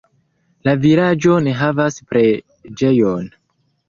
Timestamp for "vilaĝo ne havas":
0.85-1.97